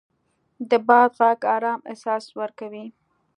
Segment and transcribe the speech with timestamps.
[0.69, 2.85] د باد غږ ارام احساس ورکوي